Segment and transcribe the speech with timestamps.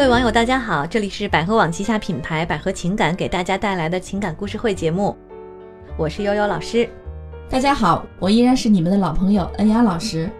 [0.00, 5.14] 各位网友，大家好，这里是百合网旗下品牌百合情感给大家带来的情感故事会节目，
[5.98, 6.88] 我是悠悠老师。
[7.50, 10.30] 大家好，我依然是你们的老朋友恩雅老师。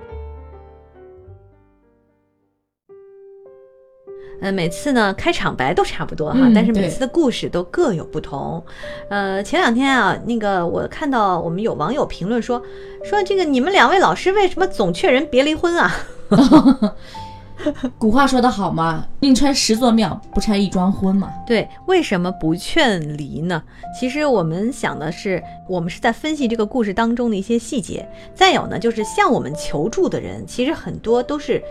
[4.41, 8.65] 呃，每次呢开场白都差不多哈，嗯但是每次的故事都各有不同。
[9.11, 12.63] 呃，前两天啊，那个我看到我们有网友评论说，
[13.05, 15.93] 说这个你们两位老师为什么总劝人别离婚啊？
[17.99, 21.33] 古话说得好嘛，宁拆十座庙，不拆一桩婚嘛。
[21.47, 23.63] 对，为什么不劝离呢？
[23.99, 28.09] 其实我们想的是，我们是在分析这个故事当中的一些细节。
[28.35, 31.63] 再有呢，就是向我们求助的人，其实很多都是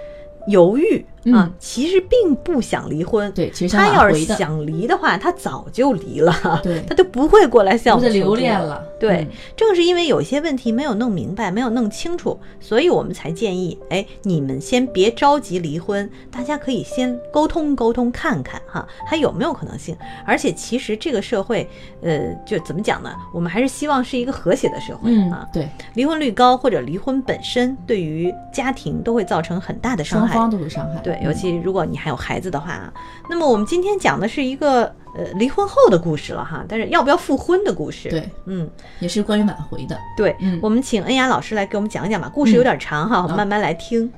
[0.48, 3.32] 犹豫啊，嗯其实并不想离婚。
[3.34, 6.34] 对，其实他要是想离的话，他早就离了，
[6.64, 8.84] 对他就不会过来向我们求留恋了。
[9.00, 19.96] 对，嗯正是因为有些问题没有弄明白，没有弄清楚，所以我们才建议，哎，你们先别着急离婚，大家可以先沟通沟通，看看哈，还有没有可能性。
[20.26, 21.68] 而且其实这个社会，
[22.02, 23.14] 呃，就怎么讲呢？
[23.34, 30.34] 我们还是希望是一个和谐的社会嗯啊。，对，离婚率高或者离婚本身对于家庭都会造成很大的伤害。
[30.34, 31.00] 双方都有伤害。
[31.02, 32.94] 对，嗯尤其如果你还有孩子的话啊，
[33.30, 34.84] 那么我们今天讲的是一个
[35.16, 38.70] 呃离婚后的故事了哈，但是要不要复婚的故事。，对，嗯。
[39.00, 39.98] 也是关于挽回的。
[40.18, 42.30] 对，嗯我们请恩雅老师来给我们讲一讲吧。
[42.34, 44.12] 故事有点长哈，我们慢慢来听。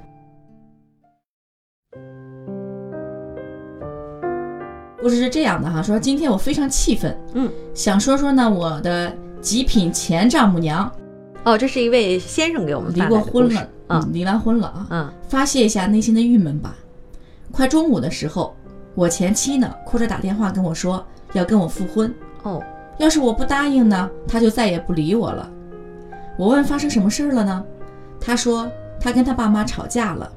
[5.02, 9.12] 故事是这样的哈，说今天我非常气愤，嗯，想说说呢我的
[9.42, 10.92] 极品前丈母娘
[11.44, 16.76] 哦，这是一位先生给我们离过婚了，嗯嗯，离完婚了啊，嗯发泄一下内心的郁闷吧。
[17.52, 18.56] 快中午的时候，
[18.96, 22.64] 我前妻呢哭着打电话跟我说要跟我复婚，哦，
[22.98, 25.50] 要是我不答应呢，他就再也不理我了。
[26.38, 27.64] 我问发生什么事儿了呢？
[28.20, 30.32] 他说他跟他爸妈吵架了，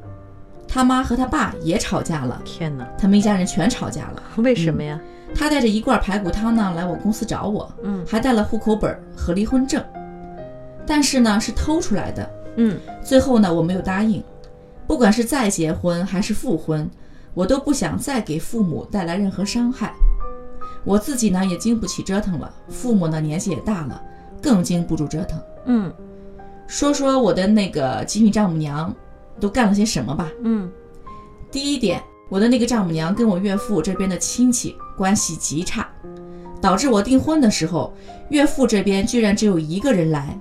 [0.66, 4.22] 他妈和他爸也吵架了，天哪，他们一家人全吵架了。
[4.38, 5.00] 为什么呀？
[5.34, 8.04] 他带着一罐排骨汤呢来我公司找我，嗯。
[8.06, 9.82] 还带了户口本和离婚证，
[10.86, 12.30] 但是呢是偷出来的。
[12.56, 12.78] 嗯。
[13.02, 14.22] 最后呢我没有答应，
[14.86, 16.88] 不管是再结婚还是复婚，
[17.34, 19.92] 我都不想再给父母带来任何伤害。
[20.84, 24.00] 我自己呢也经不起折腾了，父母呢年纪也大了，
[24.40, 25.40] 更经不住折腾。
[25.66, 25.92] 嗯
[26.66, 28.94] 说说我的那个极品丈母娘
[29.38, 30.30] 都干了些什么吧。
[30.42, 30.70] 嗯
[31.50, 35.88] 第一点，我的那个丈母娘跟我岳父这边的亲戚关系极差，
[36.60, 37.92] 导致我订婚的时候，
[38.30, 40.38] 岳父这边居然只有一个人来，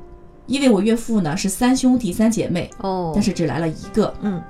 [0.48, 4.14] 因为我岳父呢是三兄弟三姐妹，哦，但是只来了一个。
[4.22, 4.42] 嗯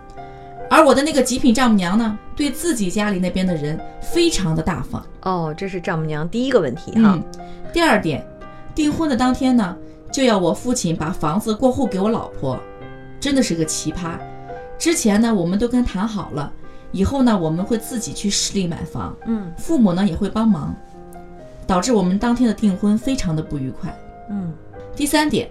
[0.73, 5.05] 而我的那个极品丈母娘呢，对自己家里那边的人非常的大方。
[5.21, 7.23] 哦，这是丈母娘第一个问题哈嗯。，
[7.71, 8.25] 第二点，
[8.73, 9.77] 订婚的当天呢，
[10.11, 12.59] 就要我父亲把房子过户给我老婆，
[13.19, 14.17] 真的是个奇葩。
[14.79, 16.51] 之前呢，我们都跟谈好了，
[16.91, 20.75] 以后呢，我们会自己去市里买房，嗯父母呢也会帮忙，
[21.67, 23.95] 导致我们当天的订婚非常的不愉快。
[24.31, 24.51] 嗯
[24.95, 25.47] 第三点，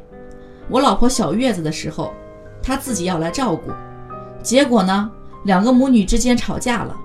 [0.68, 2.12] 我老婆小月子的时候，
[2.60, 3.70] 她自己要来照顾，
[4.42, 5.10] 结果呢，
[5.44, 6.96] 两个母女之间吵架了。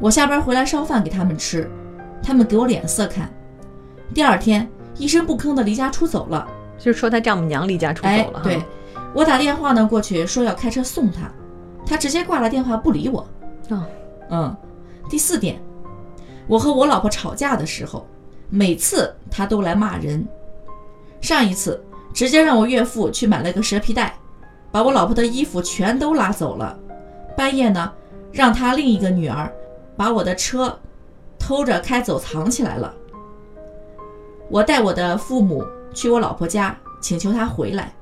[0.00, 1.70] 我下班回来烧饭给他们吃，
[2.22, 3.30] 他们给我脸色看。
[4.12, 6.46] 第二天一声不吭的离家出走了。
[6.76, 8.40] 就是说他丈母娘离家出走了。
[8.40, 8.62] 哎，对，
[9.14, 11.30] 我打电话呢过去说要开车送他，
[11.86, 13.20] 他直接挂了电话不理我。
[13.70, 13.84] 哦，
[14.28, 14.56] 嗯，
[15.08, 15.62] 第四点，
[16.48, 18.04] 我和我老婆吵架的时候，
[18.50, 20.26] 每次他都来骂人。
[21.20, 21.82] 上一次
[22.12, 24.18] 直接让我岳父去买了个蛇皮袋，
[24.74, 26.76] 把我老婆的衣服全都拉走了。
[27.36, 27.92] 半夜呢，
[28.32, 29.48] 让他另一个女儿
[29.96, 30.76] 把我的车
[31.38, 32.92] 偷着开走藏起来了。
[34.50, 37.94] 我带我的父母去我老婆家，请求她回来。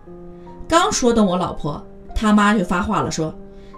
[0.67, 1.85] 刚说动我老婆，
[2.15, 3.35] 他妈就发话了，说：“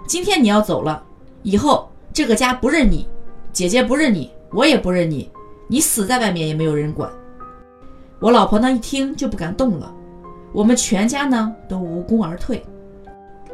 [0.07, 1.03] 今天你要走了，
[1.43, 3.09] 以后这个家不认你，
[3.51, 5.29] 姐姐不认你，我也不认你，
[5.67, 7.11] 你死在外面也没有人管。”
[8.21, 9.93] 我老婆呢一听就不敢动了，
[10.53, 12.65] 我们全家呢都无功而退，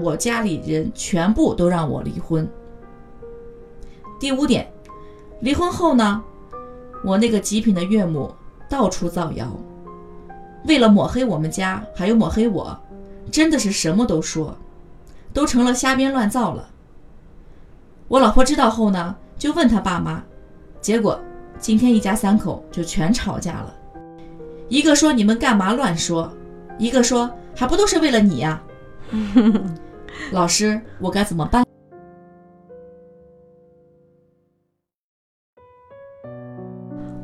[0.01, 2.47] 我家里人全部都让我离婚。
[4.19, 4.71] 第五点，
[5.39, 6.23] 离婚后呢，
[7.03, 8.33] 我那个极品的岳母
[8.69, 9.47] 到处造谣，
[10.65, 12.79] 为了抹黑我们家，还有抹黑我，
[13.31, 14.55] 真的是什么都说，
[15.33, 16.69] 都成了瞎编乱造了。
[18.07, 20.23] 我老婆知道后呢，就问他爸妈，
[20.81, 21.19] 结果
[21.59, 23.73] 今天一家三口就全吵架了。
[24.69, 26.31] 一个说你们干嘛乱说，
[26.77, 28.61] 一个说还不都是为了你呀、
[30.31, 31.63] 老师，我该怎么办？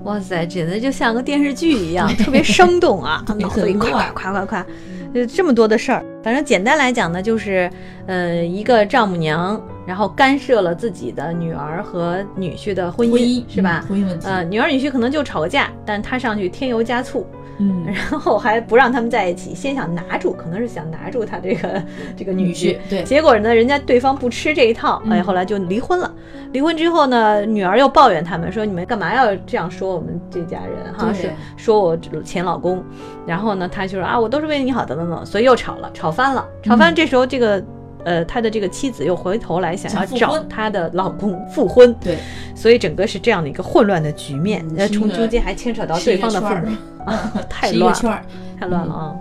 [0.03, 3.21] 哇塞，简直就像个电视剧一样，特别生动啊！
[3.27, 4.65] 对 脑子里夸夸夸夸，
[5.13, 6.05] 呃，这么多的事儿。
[6.23, 7.69] 反正简单来讲呢，就是
[8.05, 13.79] 呃，一个丈母娘然后干涉了自己的女儿和女婿的婚姻，婚姻是吧？
[13.83, 17.25] 嗯婚姻问题，呃，女儿女婿可能就吵个架，但他上去添油加醋，
[17.59, 21.81] 嗯， 然后还不让他们在一起，先想拿住，可能是想拿住他这个
[22.17, 26.13] 这个女女婿对结果呢，人家对方不吃这一套，哎，嗯后来就离婚了。
[26.51, 30.93] 离婚之后呢，女儿又抱怨他们说：“你们干嘛要这样说我们这家人？
[30.97, 32.83] 哈，对是说我前老公。”
[33.25, 36.91] 然后呢，他就说：“啊，我都是为你好，等等等。”所以又吵了，吵翻了，吵翻。
[36.93, 37.63] 嗯这时候这个。
[38.07, 40.45] 呃，他的这个妻子又回头来想要找想复婚。
[40.47, 42.17] 她的老公复婚，对，
[42.55, 44.65] 所以整个是这样的一个混乱的局面。
[44.77, 46.65] 呃，嗯是一个从中间还牵扯到对方的父个圈儿。
[46.65, 46.71] 母，
[47.11, 48.21] 啊，太乱了。
[48.57, 49.13] 太乱了啊。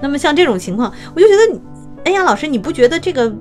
[0.00, 1.60] 那么像这种情况，我就觉得你，
[2.04, 3.32] 哎呀，老师，你不觉得这个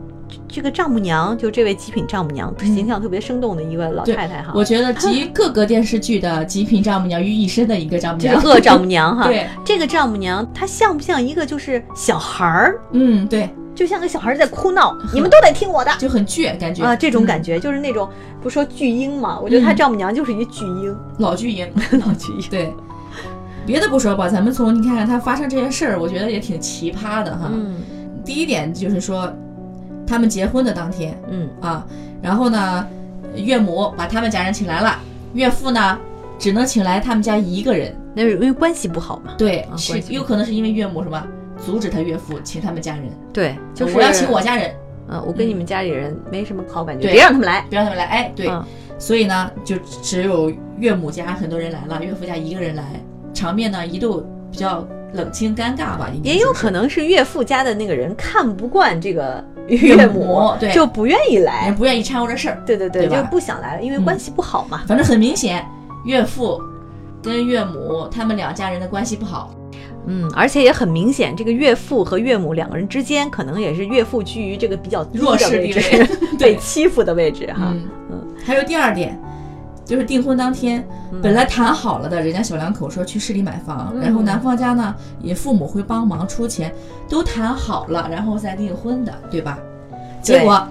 [0.47, 9.27] 这个丈母娘，就这位极品丈母娘，形象特别生动的一位老太太哈，我觉得集各个电视剧的极品丈母娘于一身的一个丈母娘， 这个恶丈母娘哈。
[9.29, 13.47] 对，这个丈母娘她像不像一个就是小孩儿，嗯，对，
[13.77, 15.91] 就像个小孩儿在哭闹， 你们都得听我的。
[15.99, 18.09] 就很倔感觉啊，这种感觉，觉就是那种
[18.41, 21.65] 不说巨婴嘛，我觉得她嗯丈母娘就是一巨婴，老巨婴，
[22.05, 22.41] 老巨婴。
[22.49, 22.73] 对。
[23.65, 27.49] 别的不说吧，咱们从你看看他发生这些事儿，我觉得也挺奇葩的哈。
[27.53, 27.75] 嗯
[28.25, 29.31] 第一点就是说，
[30.05, 31.85] 他们结婚的当天嗯啊，
[32.21, 32.85] 然后呢，
[33.35, 34.97] 岳母把他们家人请来了，
[35.33, 35.97] 岳父呢
[36.39, 37.93] 只能请来他们家一个人。
[38.13, 39.33] 那是因为关系不好嘛。
[39.37, 41.21] 对，啊是有可能是因为岳母什么
[41.57, 44.73] 阻止他岳父请他们家人，对，就是我要请我家人，
[45.09, 47.65] 嗯，我跟你们家里人没什么好感觉，别让他们来。
[47.69, 48.05] 别让他们来。
[48.05, 48.63] 哎，对，嗯
[48.99, 52.83] 所以呢，就只有岳母家很多人来了，岳父家一个人来，
[53.33, 61.71] 场面呢一度比较冷清尴尬吧，也有可能是岳父家的那个人看不惯这个岳岳母对就不愿意人来。
[61.73, 62.63] 不愿意掺和这事儿。
[62.65, 64.81] 对对对，对就不想来了，因为嗯关系不好嘛。
[64.87, 65.63] 反正很明显，
[66.05, 66.59] 岳父
[67.21, 69.53] 跟岳母他们两家人的关系不好。
[70.07, 76.07] 嗯，而且也很明显，这个岳父和岳母两个人之间，可能也是岳父居于这个比较低弱的位置势地位，
[76.39, 77.73] 被对欺负的位置哈。
[77.73, 79.19] 嗯嗯还有第二点，
[79.83, 80.81] 就是订婚当天，
[81.11, 86.73] 嗯本来谈好了的，人家小两口说去市里买房，嗯然后男方家呢也父母会帮忙出钱，
[87.09, 89.59] 都谈好了，然后再订婚的，对吧？
[90.23, 90.65] 对结果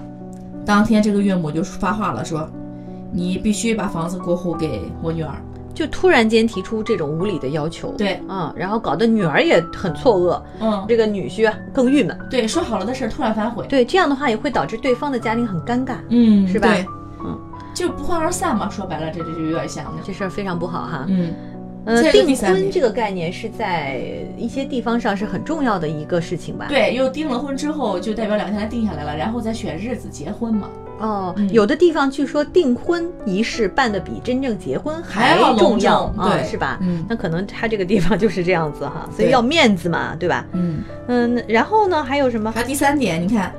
[0.65, 2.49] 当天这个岳母就发话了，说
[3.11, 5.33] 你必须把房子过户给我女儿。
[5.77, 12.17] 就突然间提出这种无理的要求，对，嗯，然后搞得女儿也很错愕，嗯，这个女婿啊更郁闷。
[12.31, 16.83] 对，说好了的事儿突然反悔，对，这样的话也会导致对方的家庭很尴尬，嗯，是吧对，
[17.23, 17.39] 嗯，
[17.75, 18.67] 就不欢而散嘛。
[18.67, 20.01] 说白了，这这就有点像的。
[20.03, 21.05] 这事儿非常不好哈。
[21.07, 21.31] 嗯，
[21.85, 24.01] 呃，订婚这个概念是在
[24.35, 26.65] 一些地方上是很重要的一个事情吧？。
[26.69, 30.67] 对，又订了婚之后，就代表两个人定下来了，然后再选日子结婚嘛。
[30.99, 31.49] 哦，嗯。
[31.51, 36.77] 有的地方据说订婚仪式办的比真正结婚还要重要对是吧？
[36.81, 37.05] 嗯。
[37.09, 40.45] 那可能他这个地方就是这样子哈，所以要面子嘛，对吧？
[40.53, 42.51] 嗯，嗯，然后呢，还有什么？
[42.51, 43.53] 还有第三点，你看，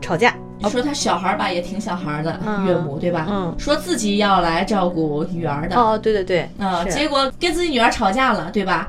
[0.00, 0.34] 吵架？
[0.70, 2.64] 说他小孩儿吧，也挺小孩儿的，嗯。
[2.66, 3.26] 岳母对吧？
[3.30, 6.92] 嗯，说自己要来照顾女儿的，哦，对对对，啊、是。
[6.92, 8.88] 结果跟自己女儿吵架了，对吧？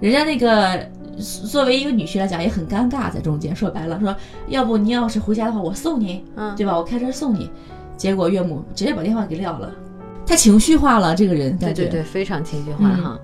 [0.00, 0.78] 人家那个
[1.14, 4.14] 作为一个女婿来讲也很尴尬，在中间说白了，说
[4.48, 6.76] 要不你要是回家的话，我送你，嗯，对吧？
[6.76, 7.50] 我开车送你。
[7.96, 9.70] 结果岳母直接把电话给撂了，
[10.26, 13.20] 太情绪化了，这个人感觉对对对，非常情绪化嗯哈。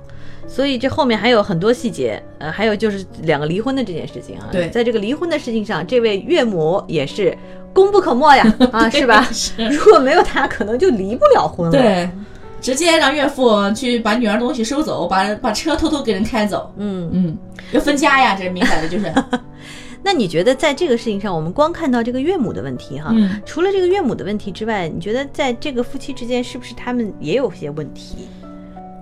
[0.47, 4.49] 所以这后面还有很多细节，呃，还有就是两个离婚的这件事情啊。
[4.53, 7.37] 对在这个离婚的事情上，这位岳母也是
[7.73, 9.23] 功不可没呀， 啊，是吧？
[9.33, 12.11] 是，如果没有他，可能就离不了婚了。，对，
[12.61, 16.73] 直接让岳父去把女儿东西收走，把把车偷偷给人开走。
[16.77, 17.37] 嗯，嗯，
[17.73, 19.13] 要分家呀，这明摆的就是。
[20.03, 28.27] 那你觉得在这个事情上，我们光看到这个岳母的问题哈，嗯，除了这个岳母的问题之外，你觉得在这个夫妻之间，是不是他们也有些问题？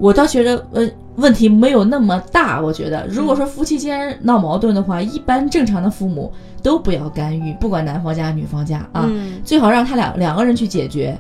[0.01, 2.61] 我倒觉得呃问题没有那么大。
[2.61, 11.17] 我觉得，如果说夫妻间闹矛盾的话，一般正常的父母都不要干预，不管男方家女方家啊，嗯最好让他俩两个人去解决。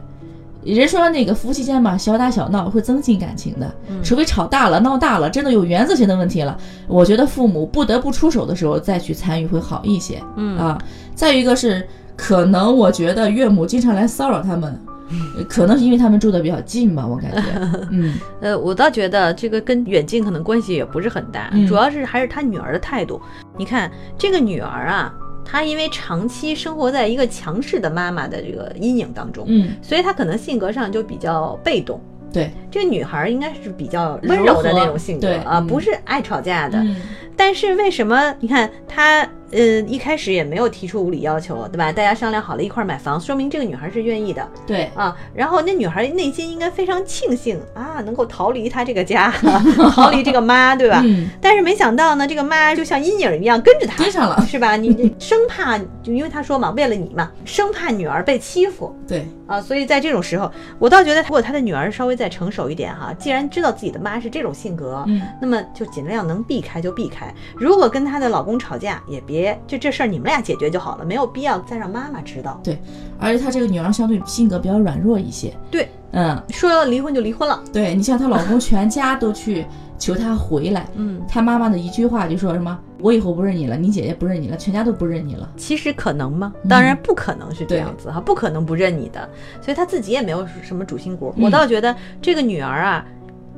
[0.64, 10.22] 人说那个夫妻间嘛，小打小闹会增进感情的，嗯除非吵大了、闹大了，真的有原则性的问题了，我觉得父母不得不出手的时候再去参与会好一些。
[10.36, 10.78] 嗯啊，
[11.14, 11.86] 再一个是
[12.16, 14.78] 可能我觉得岳母经常来骚扰他们，
[15.38, 17.42] 呃可能是因为他们住的比较近吧，我感觉，
[17.90, 23.20] 嗯，呃，我倒觉得这个跟远近可能关系也不是很大，嗯主要是还是他女儿的态度。
[23.56, 25.14] 你看这个女儿啊，
[25.50, 31.98] 她因为长期生活在一个强势的妈妈的这个阴影当中，嗯，所以她可能性格上就比较被动。
[32.30, 36.78] 对，这个女孩儿应该是比较温柔的那种性格啊，嗯不是爱吵架的。
[36.78, 36.94] 嗯
[37.40, 41.90] 但是为什么你看她呃一开始也没有提出无理要求，对吧？
[41.92, 45.16] 大家商量好了一块儿买房，说明这个女孩是愿意的对，啊。
[45.34, 49.30] 然后那女孩内心应该非常庆幸啊，能够逃离她这个家，
[49.92, 51.00] 逃离这个妈，对吧？
[51.04, 54.76] 嗯，但是没想到呢，这个妈就像阴影一样跟着她，跟上了，是吧？
[54.76, 58.94] 你你生怕，就因为她说嘛，为了你嘛，生怕女儿被欺负。
[59.06, 67.32] 对，啊，所以在这种时候，我倒觉得，如果他的女儿稍微再成熟一点哈，既然知道自己的妈是这种性格，嗯那么就尽量能避开就避开。
[67.56, 72.60] 如果跟她的老公吵架，也别就这事儿你们俩解决就好了，没有必要再让妈妈知道。
[72.62, 72.78] 对
[73.18, 79.66] 而且她这个女儿相对性格比较软弱一些，对，嗯，说要离婚就离婚了，对你像她老公 全家都去
[79.98, 86.52] 求她回来，嗯，她妈妈的一句话就说什么我以后不认你了，你姐姐不认你了，全家都不认你了，其实可能吗？
[86.62, 89.28] 嗯当然不可能是这样子哈，不可能不认你的，
[89.60, 91.32] 所以她自己也没有什么主心骨。
[91.36, 93.04] 嗯我倒觉得这个女儿啊，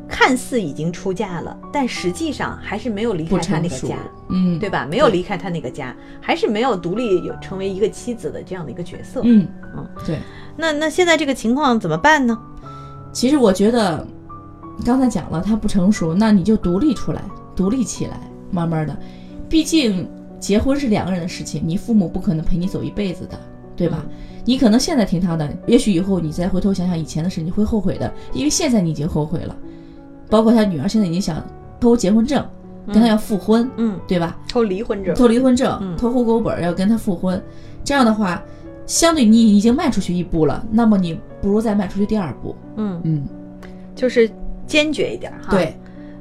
[0.08, 3.96] 看似已经出嫁了，但实际上还是没有离开她那个家。，
[4.30, 4.86] 嗯，对吧？
[4.88, 9.20] 没有离开他那个家，还是没有独立有成为一个妻子的这样的一个角色。
[9.24, 9.46] 嗯
[9.76, 10.18] 嗯，对。
[10.56, 12.38] 那那现在这个情况怎么办呢？
[13.12, 14.06] 其实我觉得，
[14.84, 17.22] 刚才讲了，他不成熟，那你就独立出来，
[17.56, 18.20] 独立起来，
[18.50, 18.96] 慢慢的。
[19.48, 20.08] 毕竟
[20.38, 23.38] 结婚是两个人的事情，你父母不可能陪你走一辈子的，
[23.74, 24.04] 对吧？
[24.44, 29.56] 你可能现在听他的，也许以后你再回头想想以前的事，你会后悔的，因为现在你已经后悔了。
[30.28, 31.44] 包括他女儿现在已经想
[31.80, 32.44] 偷结婚证，
[32.86, 34.36] 跟他要复婚，嗯，对吧？
[34.48, 35.14] 偷离婚证。
[35.14, 37.42] 偷离婚证，嗯偷户口本儿要跟他复婚，
[37.84, 38.42] 这样的话，
[38.86, 42.54] 相对你已经迈出去一步了，那么你不如再迈出去第二步。
[42.76, 43.24] 嗯，嗯，
[43.94, 44.30] 就是
[44.66, 45.50] 坚决一点哈。。
[45.50, 45.76] 对，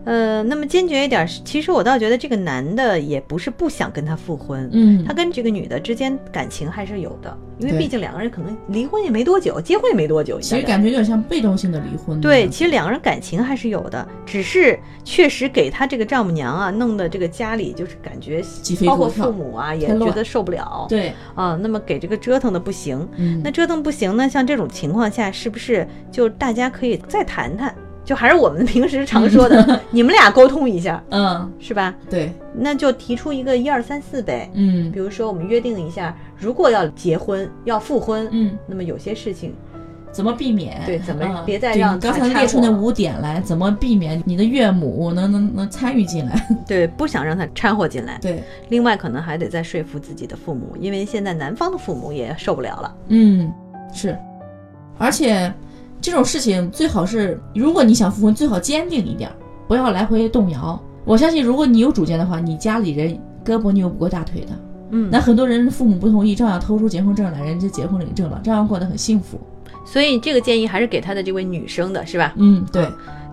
[0.05, 12.19] 呃，那么坚决一点，其实我倒觉得这个男的也不是不想跟他复婚，嗯，他跟这个女的之间感情还是有的，因为毕竟两个人可能离婚也没多久，结婚也没多久，其实感觉有点像被动性的离婚。
[12.19, 18.41] 对，其实两个人感情还是有的，只是确实给他这个丈母娘啊，弄得这个家里就是感觉
[18.85, 20.87] 包括父母啊也觉得受不了。
[20.89, 24.27] 对，啊，那么给这个折腾的不行，嗯，那折腾不行呢？
[24.27, 27.75] 像这种情况下，是不是就大家可以再谈谈？
[28.05, 31.93] 就还是我们平时常说的， 你们俩沟通一下， 嗯，是吧？
[32.09, 34.49] 对，那就提出一个一二三四呗。
[34.53, 39.53] 嗯比如说，我们约定一下，如果要结婚要复婚，嗯，那么有些事情
[40.11, 40.81] 怎么避免？
[40.87, 46.47] 对怎么嗯别再让他掺才列出那五点来，怎么避免你的岳母能能能参与进来？
[46.67, 48.17] 对不想让他掺和进来。
[48.19, 52.95] 对，另外，可能还得再说服自己的父母，因为现在男方的父母也受不了了。
[53.09, 53.53] 嗯，
[53.93, 54.17] 是，
[54.97, 55.53] 而且
[56.01, 59.35] 这种事情最好是，如果你想复婚，最好坚定一点儿，
[59.67, 60.81] 不要来回动摇。
[61.05, 64.47] 我相信，如果你有主见的话，你家里人胳膊扭不过大腿的。
[64.91, 69.39] 嗯那很多人父母不同意，照样偷出结婚证来，人家结婚领证了，照样过得很幸福。
[69.85, 72.33] 所以这个建议还是给他的这位女生的，是吧？
[72.37, 72.87] 嗯，对，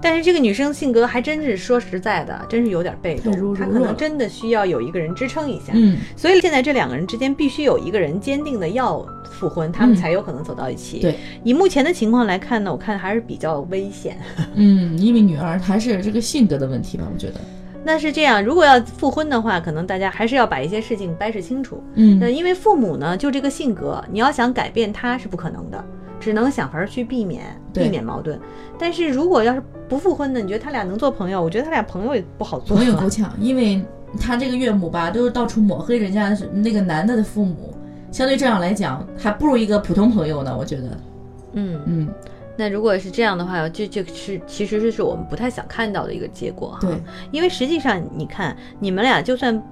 [0.08, 5.72] 但是这个女生性格还真是说实在的，真是有点被动，她可能真的需要有一个人支撑一下。
[5.74, 11.00] 嗯，所以现在这两个人之间必须有一个人坚定的要复婚，他们嗯才有可能走到一起。
[11.00, 14.16] 对，以目前的情况来看呢，我看还是比较危险。
[14.54, 17.40] 嗯，因为女儿还是这个性格的问题吧，我觉得。
[17.84, 21.82] 那是这样，如果要复婚的话，可能大家还是要把一些事情掰扯清楚。
[21.94, 25.84] 嗯那，因为父母呢，就这个性格，你要想改变他是不可能的，
[26.18, 28.38] 只能想法儿去避免避免矛盾。
[28.78, 31.42] 但是如果要是不复婚的，你觉得他俩能做朋友？
[31.42, 32.76] 我觉得他俩朋友也不好做。
[32.76, 33.82] 朋友够呛，因为
[34.20, 37.74] 他这个岳母吧，都是到处抹黑人家那个男的的父母，
[38.10, 40.98] 相对这样来讲，还不如一个普通朋友呢，我觉得。
[41.52, 42.08] 嗯，嗯，
[42.56, 46.78] 那如果是这样的话，这这是其实这是我们不太想看到的一个结果哈。
[46.80, 46.96] 对，
[47.30, 49.62] 因为实际上你看，你们俩就算。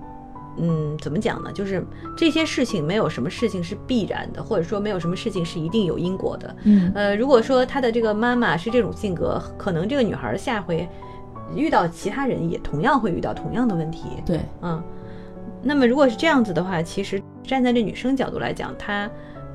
[0.58, 1.52] 嗯，怎么讲呢？
[1.52, 1.84] 就是
[2.16, 6.56] 这些事情没有什么事情是必然的，或者说没有什么事情是一定有因果的。
[6.64, 10.88] 嗯呃，如果说她的这个妈妈是这种性格，可能这个女孩下回
[11.54, 14.04] 遇到其他人也同样会遇到同样的问题。
[14.24, 14.82] 对，嗯，
[15.62, 19.10] 那么如果是这样子的话，其实站在这女生角度来讲，她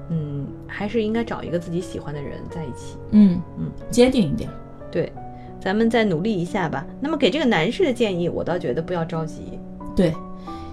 [0.09, 2.97] 嗯还是应该找一个自己喜欢的人在一起。
[3.11, 4.49] 嗯嗯，坚定一点。
[4.91, 5.11] 对，
[5.61, 6.85] 咱们再努力一下吧。
[6.99, 9.59] 那么给这个男士的建议，我倒觉得不要着急。
[9.95, 10.13] 对，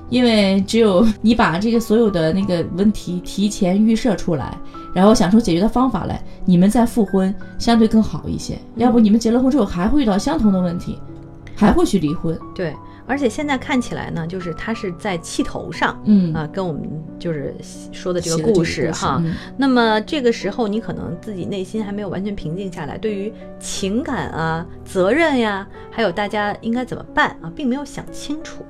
[0.08, 4.56] 因为只有你把这个所有的那个问题提前预设出来，
[4.94, 8.58] 然后想出解决的方法来，你们再复婚相对更好一些。
[8.76, 10.98] 要不你们结了婚之后还会遇到相同的问题，
[11.54, 12.38] 还会去离婚。
[12.54, 12.74] 对，
[13.06, 16.00] 而且现在看起来呢，就是他是在气头上。
[16.04, 16.82] 嗯啊，跟我们
[17.18, 17.54] 就是
[17.90, 28.64] 说的这个故事哈，嗯那么这个时候你可能自己内心还没有完全平静下来，对于情感啊、责任呀，还有大家应该怎么办啊，并没有想清楚，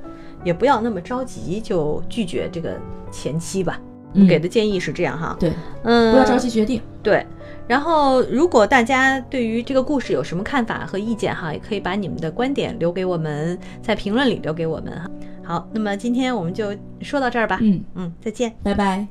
[0.45, 2.77] 也不要那么着急就拒绝这个
[3.11, 3.81] 前妻吧。
[4.27, 5.53] 给的建议是这样哈，对，
[5.83, 6.81] 嗯，不要着急决定。
[7.03, 7.27] 对，
[7.69, 15.11] 然后如果大家对于这个故事有什么看法和意见哈，也可以把你们的观点留给我们，在评论里留给我们哈。
[15.45, 17.59] 好，那么今天我们就说到这儿吧。
[17.61, 18.55] 嗯，嗯，再见。
[18.63, 19.07] 拜拜。